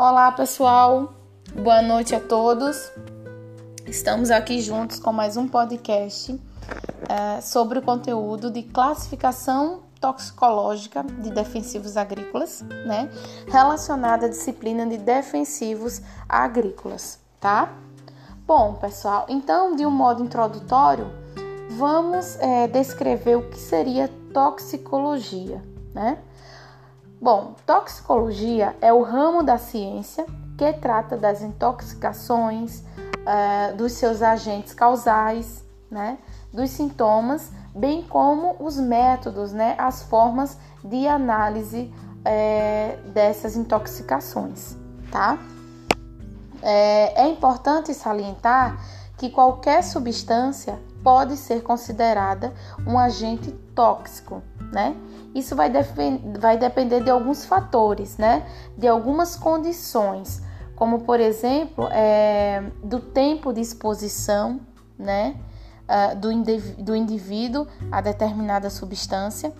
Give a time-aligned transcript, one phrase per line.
[0.00, 1.12] Olá, pessoal.
[1.60, 2.88] Boa noite a todos.
[3.84, 6.40] Estamos aqui juntos com mais um podcast
[7.08, 13.10] é, sobre o conteúdo de classificação toxicológica de defensivos agrícolas, né?
[13.48, 17.72] Relacionada à disciplina de defensivos agrícolas, tá?
[18.46, 21.10] Bom, pessoal, então, de um modo introdutório,
[21.70, 25.60] vamos é, descrever o que seria toxicologia,
[25.92, 26.18] né?
[27.20, 30.24] Bom, toxicologia é o ramo da ciência
[30.56, 36.18] que trata das intoxicações, uh, dos seus agentes causais, né,
[36.52, 41.92] dos sintomas, bem como os métodos, né, as formas de análise
[42.24, 44.76] é, dessas intoxicações,
[45.10, 45.38] tá?
[46.62, 48.78] É, é importante salientar
[49.16, 52.52] que qualquer substância pode ser considerada
[52.86, 54.96] um agente tóxico, né?
[55.38, 55.70] Isso vai,
[56.38, 58.46] vai depender de alguns fatores, né?
[58.76, 60.42] De algumas condições,
[60.74, 64.60] como por exemplo, é, do tempo de exposição,
[64.98, 65.36] né?
[65.88, 69.54] Uh, do, do indivíduo a determinada substância,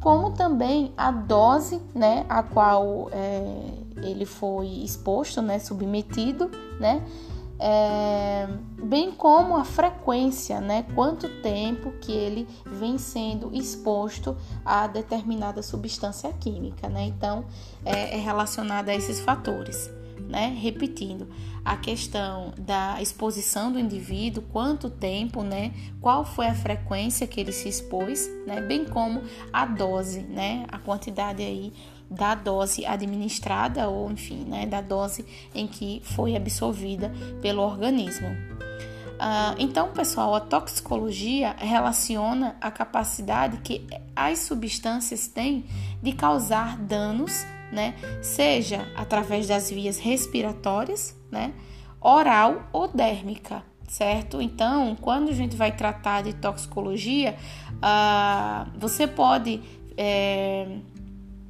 [0.00, 2.24] como também a dose, né?
[2.28, 3.70] A qual é,
[4.02, 5.58] ele foi exposto, né?
[5.58, 7.02] Submetido, né?
[7.58, 8.48] É,
[8.82, 10.86] bem como a frequência, né?
[10.94, 17.04] Quanto tempo que ele vem sendo exposto a determinada substância química, né?
[17.06, 17.44] Então,
[17.84, 19.90] é, é relacionada a esses fatores.
[20.28, 20.54] Né?
[20.60, 21.26] Repetindo,
[21.64, 25.72] a questão da exposição do indivíduo, quanto tempo, né?
[26.02, 28.60] Qual foi a frequência que ele se expôs, né?
[28.60, 30.66] Bem como a dose, né?
[30.70, 31.72] A quantidade aí
[32.10, 38.28] da dose administrada ou, enfim, né, da dose em que foi absorvida pelo organismo.
[38.28, 43.84] Uh, então, pessoal, a toxicologia relaciona a capacidade que
[44.14, 45.64] as substâncias têm
[46.00, 51.52] de causar danos, né, seja através das vias respiratórias, né,
[52.00, 54.40] oral ou dérmica, certo?
[54.40, 57.36] Então, quando a gente vai tratar de toxicologia,
[57.74, 59.60] uh, você pode
[59.96, 60.78] é,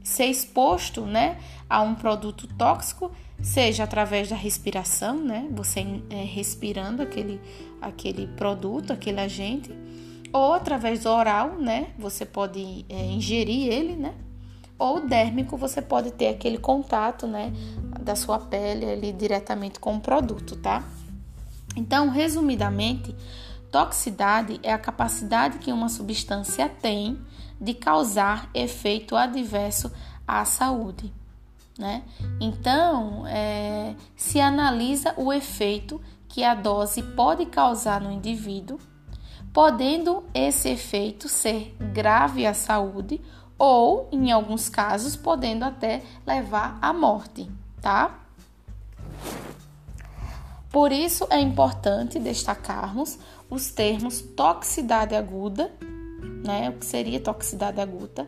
[0.08, 1.38] ser exposto, né,
[1.68, 3.10] a um produto tóxico,
[3.42, 7.40] seja através da respiração, né, você é, respirando aquele,
[7.80, 9.70] aquele produto, aquele agente,
[10.32, 14.14] ou através do oral, né, você pode é, ingerir ele, né,
[14.78, 17.52] ou dérmico, você pode ter aquele contato, né,
[18.00, 20.84] da sua pele ali diretamente com o produto, tá?
[21.76, 23.14] Então, resumidamente,
[23.70, 27.18] toxicidade é a capacidade que uma substância tem
[27.60, 29.90] de causar efeito adverso
[30.26, 31.12] à saúde.
[31.78, 32.02] Né?
[32.40, 38.78] Então, é, se analisa o efeito que a dose pode causar no indivíduo,
[39.52, 43.20] podendo esse efeito ser grave à saúde
[43.56, 47.50] ou, em alguns casos, podendo até levar à morte,
[47.80, 48.18] tá?
[50.70, 53.18] Por isso é importante destacarmos
[53.50, 55.70] os termos toxicidade aguda
[56.44, 56.70] né?
[56.70, 58.26] O que seria toxicidade aguda,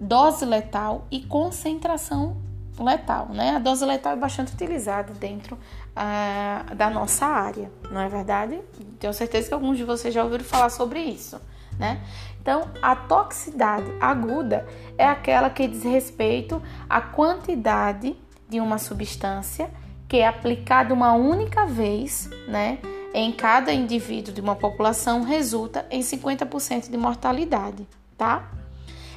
[0.00, 2.36] dose letal e concentração
[2.78, 3.56] letal, né?
[3.56, 8.60] A dose letal é bastante utilizada dentro uh, da nossa área, não é verdade?
[8.98, 11.40] Tenho certeza que alguns de vocês já ouviram falar sobre isso,
[11.78, 12.00] né?
[12.40, 14.66] Então, a toxicidade aguda
[14.98, 18.16] é aquela que diz respeito à quantidade
[18.48, 19.70] de uma substância
[20.08, 22.78] que é aplicada uma única vez, né?
[23.14, 27.86] Em cada indivíduo de uma população resulta em 50% de mortalidade,
[28.16, 28.50] tá?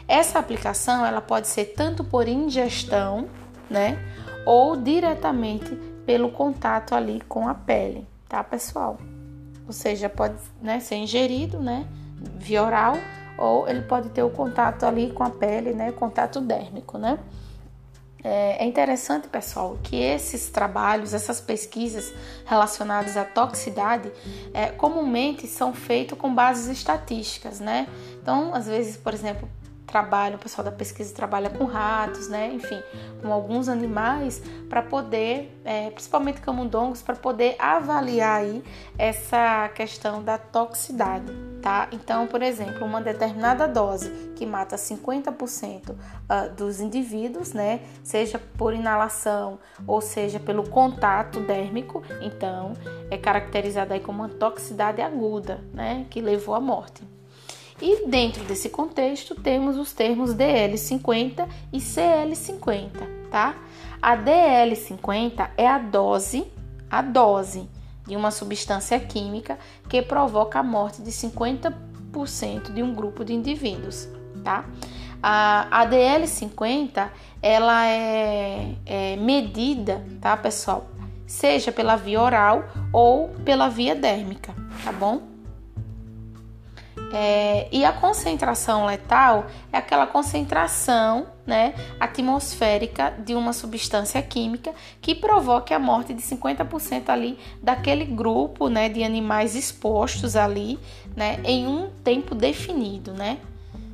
[0.07, 3.28] Essa aplicação ela pode ser tanto por ingestão,
[3.69, 3.97] né,
[4.45, 8.97] ou diretamente pelo contato ali com a pele, tá, pessoal?
[9.66, 11.88] Ou seja, pode né, ser ingerido, né,
[12.38, 12.95] via oral,
[13.38, 17.17] ou ele pode ter o contato ali com a pele, né, contato dérmico, né?
[18.28, 22.12] É, é interessante, pessoal, que esses trabalhos, essas pesquisas
[22.44, 24.12] relacionadas à toxicidade,
[24.52, 27.88] é, comumente são feitos com bases estatísticas, né?
[28.20, 29.47] Então, às vezes, por exemplo,
[30.34, 32.52] o pessoal da pesquisa trabalha com ratos, né?
[32.52, 32.82] Enfim,
[33.22, 38.64] com alguns animais para poder, é, principalmente camundongos, para poder avaliar aí
[38.97, 41.32] essa questão da toxicidade,
[41.66, 41.88] tá?
[41.91, 45.96] Então, por exemplo, uma determinada dose que mata 50%
[46.29, 47.79] ah, dos indivíduos, né?
[48.03, 49.58] Seja por inalação
[49.88, 52.73] ou seja pelo contato dérmico, então
[53.09, 56.06] é caracterizada aí como uma toxicidade aguda, né?
[56.08, 57.02] Que levou à morte.
[57.82, 62.91] E dentro desse contexto temos os termos DL50 e CL50,
[63.32, 63.56] tá?
[64.00, 66.46] A DL50 é a dose,
[66.91, 67.68] a dose
[68.05, 69.57] de uma substância química
[69.90, 74.07] que provoca a morte de 50% de um grupo de indivíduos,
[74.43, 74.66] tá?
[75.22, 77.09] A ADL50
[77.41, 80.87] ela é, é medida, tá, pessoal?
[81.25, 84.53] Seja pela via oral ou pela via dérmica,
[84.84, 85.34] tá bom?
[87.13, 95.13] É, e a concentração letal é aquela concentração né, atmosférica de uma substância química que
[95.13, 100.79] provoque a morte de 50% ali daquele grupo né, de animais expostos ali
[101.16, 103.37] né, em um tempo definido, né?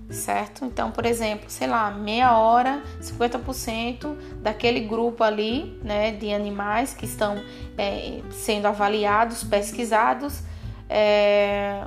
[0.10, 0.66] Certo?
[0.66, 7.06] Então, por exemplo, sei lá, meia hora, 50% daquele grupo ali, né, de animais que
[7.06, 7.42] estão
[7.78, 10.44] é, sendo avaliados, pesquisados,
[10.90, 11.86] é,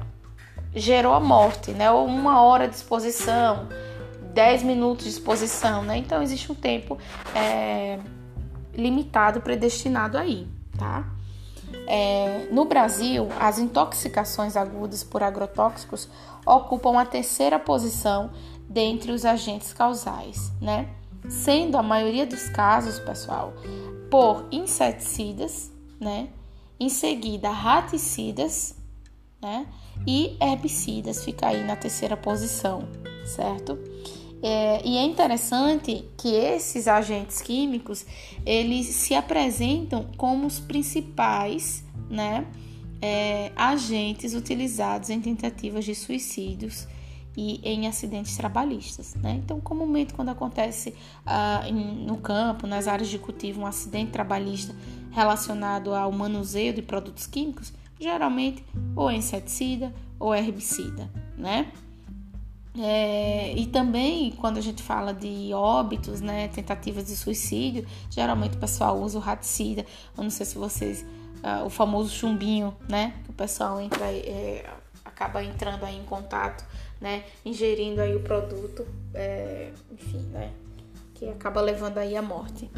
[0.75, 1.91] gerou a morte, né?
[1.91, 3.69] Ou uma hora de exposição,
[4.33, 5.97] 10 minutos de exposição, né?
[5.97, 6.99] Então existe um tempo
[7.35, 7.99] é,
[8.75, 11.07] limitado, predestinado aí, tá?
[11.87, 16.09] É, no Brasil, as intoxicações agudas por agrotóxicos
[16.47, 18.31] ocupam a terceira posição
[18.69, 20.89] dentre os agentes causais, né?
[21.29, 23.55] Sendo a maioria dos casos, pessoal,
[24.11, 25.71] por inseticidas,
[26.01, 26.29] né?
[26.79, 28.75] Em seguida, raticidas,
[29.41, 29.67] né?
[30.07, 32.89] E herbicidas fica aí na terceira posição,
[33.25, 33.79] certo?
[34.43, 38.05] É, e é interessante que esses agentes químicos
[38.45, 42.47] eles se apresentam como os principais, né?
[43.01, 46.87] É, agentes utilizados em tentativas de suicídios
[47.37, 49.15] e em acidentes trabalhistas.
[49.17, 49.41] Né?
[49.43, 50.95] Então, comumente, quando acontece
[51.27, 51.75] ah, em,
[52.07, 54.75] no campo, nas áreas de cultivo, um acidente trabalhista
[55.11, 58.65] relacionado ao manuseio de produtos químicos, geralmente
[58.95, 61.73] ou inseticida ou herbicida, né?
[62.77, 68.59] É, e também quando a gente fala de óbitos, né, tentativas de suicídio, geralmente o
[68.61, 69.87] pessoal usa o raticida.
[70.17, 71.07] Eu não sei se vocês,
[71.43, 74.69] uh, o famoso chumbinho, né, que o pessoal entra, é,
[75.05, 76.65] acaba entrando aí em contato,
[77.01, 80.51] né, ingerindo aí o produto, é, enfim, né,
[81.15, 82.69] que acaba levando aí à morte.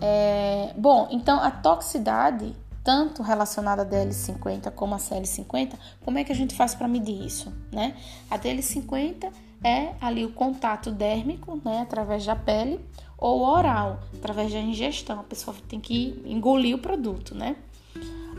[0.00, 5.74] É, bom, então a toxicidade tanto relacionada à DL50 como a CL50,
[6.04, 7.96] como é que a gente faz para medir isso, né?
[8.30, 9.32] A DL50
[9.64, 12.80] é ali o contato dérmico, né, através da pele,
[13.16, 15.20] ou oral, através da ingestão.
[15.20, 17.56] A pessoa tem que engolir o produto, né?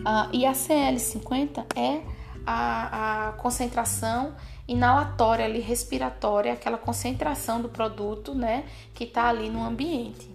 [0.05, 2.01] Ah, e a CL50 é
[2.45, 4.33] a, a concentração
[4.67, 10.29] inalatória ali, respiratória, aquela concentração do produto, né, que está ali no ambiente,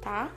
[0.00, 0.30] tá?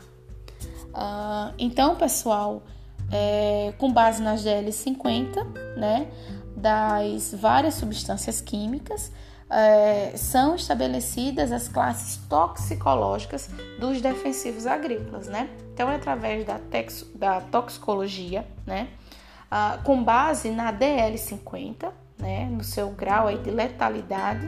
[0.94, 2.63] Ah, então, pessoal,
[3.11, 5.44] é, com base nas GL50,
[5.77, 6.07] né,
[6.56, 9.11] das várias substâncias químicas,
[9.50, 15.50] é, são estabelecidas as classes toxicológicas dos defensivos agrícolas, né?
[15.73, 18.89] Então, é através da, tex, da toxicologia, né,
[19.50, 24.47] ah, com base na DL50, né, no seu grau aí de letalidade,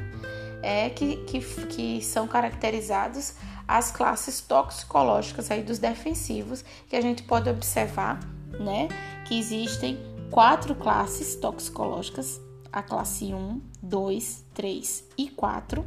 [0.61, 3.35] é que, que, que são caracterizados
[3.67, 8.19] as classes toxicológicas aí dos defensivos que a gente pode observar
[8.61, 8.87] né?
[9.25, 9.97] Que existem
[10.29, 12.39] quatro classes toxicológicas,
[12.71, 15.85] a classe 1, 2, 3 e 4,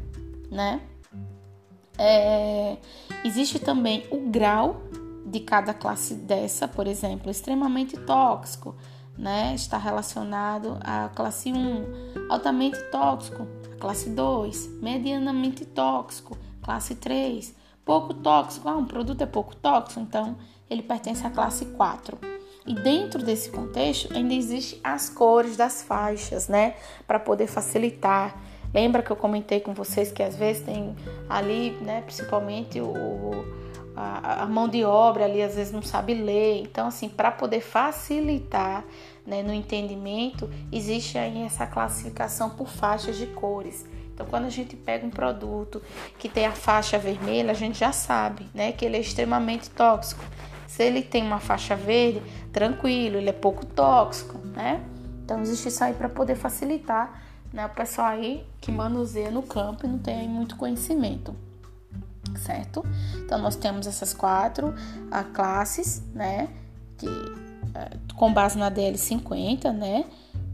[0.50, 0.80] né?
[1.96, 2.76] É,
[3.24, 4.82] existe também o grau
[5.24, 8.74] de cada classe dessa, por exemplo, extremamente tóxico,
[9.16, 9.54] né?
[9.54, 13.46] Está relacionado à classe 1, altamente tóxico,
[13.78, 17.54] classe 2, medianamente tóxico, classe 3,
[17.84, 20.36] pouco tóxico, ah, um produto é pouco tóxico, então
[20.68, 22.33] ele pertence à classe 4.
[22.66, 26.74] E dentro desse contexto ainda existem as cores das faixas, né,
[27.06, 28.36] para poder facilitar.
[28.72, 30.96] Lembra que eu comentei com vocês que às vezes tem
[31.28, 33.44] ali, né, principalmente o,
[33.94, 36.62] a, a mão de obra ali às vezes não sabe ler.
[36.62, 38.84] Então, assim, para poder facilitar
[39.26, 43.86] né, no entendimento, existe aí essa classificação por faixas de cores.
[44.12, 45.82] Então, quando a gente pega um produto
[46.18, 50.24] que tem a faixa vermelha, a gente já sabe, né, que ele é extremamente tóxico.
[50.74, 52.20] Se ele tem uma faixa verde,
[52.52, 54.82] tranquilo, ele é pouco tóxico, né?
[55.24, 59.86] Então existe isso aí para poder facilitar, né, o pessoal aí que manuseia no campo
[59.86, 61.32] e não tem muito conhecimento,
[62.38, 62.84] certo?
[63.24, 64.74] Então nós temos essas quatro
[65.12, 66.48] a, classes, né,
[66.98, 70.04] que é, com base na DL50, né?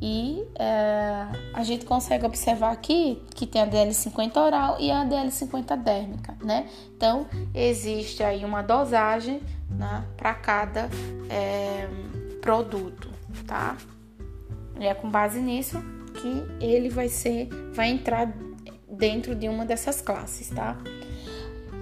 [0.02, 5.76] E é, a gente consegue observar aqui que tem a DL50 oral e a DL50
[5.78, 6.68] dérmica, né?
[6.94, 10.88] Então, existe aí uma dosagem né, para cada
[11.28, 11.88] é,
[12.40, 13.08] produto,
[13.46, 13.76] tá?
[14.78, 15.78] E é com base nisso
[16.14, 18.32] que ele vai ser, vai entrar
[18.88, 20.76] dentro de uma dessas classes, tá?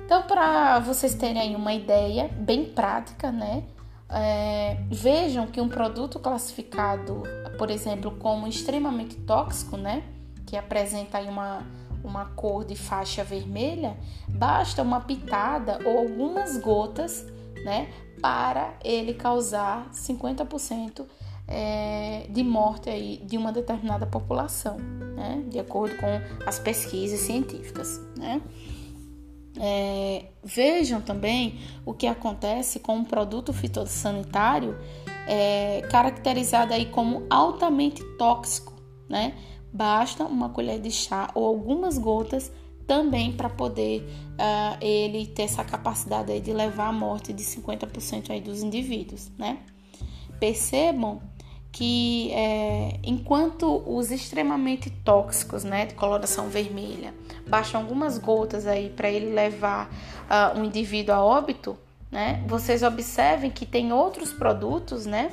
[0.04, 3.64] Então, para vocês terem aí uma ideia bem prática, né?
[4.10, 7.22] É, vejam que um produto classificado,
[7.58, 10.02] por exemplo, como extremamente tóxico, né,
[10.46, 11.62] que apresenta aí uma,
[12.02, 17.26] uma cor de faixa vermelha, basta uma pitada ou algumas gotas,
[17.64, 17.88] né,
[18.20, 21.04] para ele causar 50%
[21.46, 28.00] é, de morte aí de uma determinada população, né, de acordo com as pesquisas científicas,
[28.16, 28.40] né.
[29.60, 34.78] É, vejam também o que acontece com um produto fitossanitário
[35.26, 38.72] é, caracterizado aí como altamente tóxico,
[39.08, 39.34] né?
[39.72, 42.52] Basta uma colher de chá ou algumas gotas
[42.88, 48.30] também para poder uh, ele ter essa capacidade aí de levar à morte de 50%
[48.30, 49.58] aí dos indivíduos, né?
[50.40, 51.20] Percebam
[51.70, 57.14] que é, enquanto os extremamente tóxicos, né, de coloração vermelha,
[57.46, 59.90] bastam algumas gotas aí para ele levar
[60.24, 61.76] uh, um indivíduo a óbito,
[62.10, 62.42] né?
[62.46, 65.32] Vocês observem que tem outros produtos, né?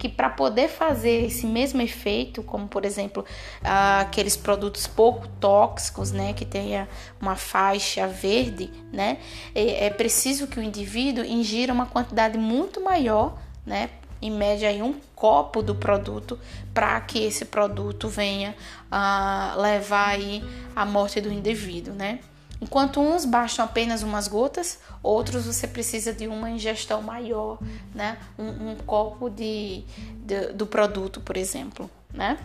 [0.00, 3.22] Que para poder fazer esse mesmo efeito, como por exemplo
[3.62, 6.88] aqueles produtos pouco tóxicos, né, que tenha
[7.20, 9.18] uma faixa verde, né,
[9.54, 13.90] é, é preciso que o indivíduo ingira uma quantidade muito maior, né,
[14.22, 16.38] em média aí um copo do produto
[16.72, 18.56] para que esse produto venha
[18.90, 20.42] a levar aí
[20.74, 22.20] a morte do indivíduo, né?
[22.60, 27.58] Enquanto uns bastam apenas umas gotas, outros você precisa de uma ingestão maior,
[27.94, 28.18] né?
[28.38, 29.84] Um, um copo de,
[30.26, 32.38] de, do produto, por exemplo, né?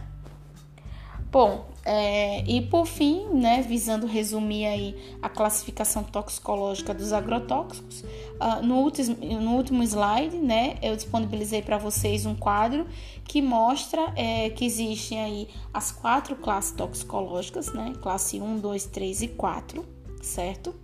[1.36, 8.05] Bom, é, e por fim, né, visando resumir aí a classificação toxicológica dos agrotóxicos,
[8.39, 12.88] uh, no, último, no último slide, né, eu disponibilizei para vocês um quadro
[13.25, 19.24] que mostra é, que existem aí as quatro classes toxicológicas, né, classe 1, 2, 3
[19.24, 19.94] e 4,
[20.25, 20.75] certo?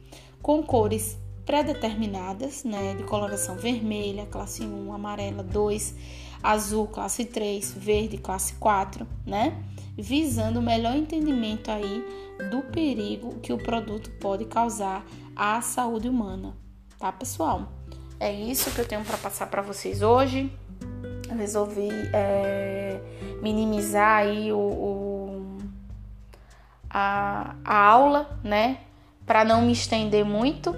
[0.41, 5.95] Com cores pré-determinadas, né, de coloração vermelha, classe 1, amarela 2,
[6.41, 9.61] azul, classe 3, verde, classe 4, né?
[9.97, 12.05] Visando o melhor entendimento aí
[12.49, 15.05] do perigo que o produto pode causar
[15.35, 16.55] à saúde humana,
[16.97, 17.71] tá, pessoal?
[18.19, 20.51] É isso que eu tenho para passar para vocês hoje.
[21.29, 23.01] Eu resolvi é,
[23.41, 25.57] minimizar aí o, o
[26.89, 28.79] a, a aula, né?
[29.25, 30.75] Para não me estender muito,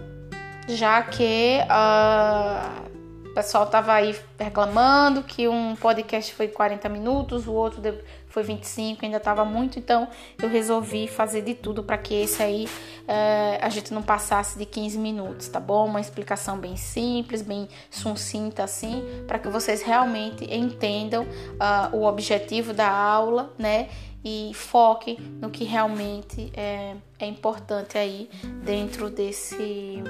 [0.67, 2.83] já que uh,
[3.29, 7.81] o pessoal tava aí reclamando que um podcast foi 40 minutos, o outro
[8.27, 10.07] foi 25, ainda tava muito, então
[10.41, 14.65] eu resolvi fazer de tudo para que esse aí uh, a gente não passasse de
[14.65, 15.85] 15 minutos, tá bom?
[15.85, 22.71] Uma explicação bem simples, bem sucinta assim, para que vocês realmente entendam uh, o objetivo
[22.71, 23.89] da aula, né?
[24.23, 28.29] E foque no que realmente é, é importante aí
[28.63, 30.01] dentro desse,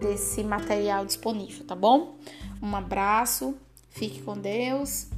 [0.00, 2.16] desse material disponível, tá bom?
[2.62, 3.56] Um abraço,
[3.90, 5.08] fique com Deus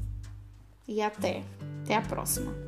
[0.88, 1.42] e até.
[1.82, 2.63] Até a próxima.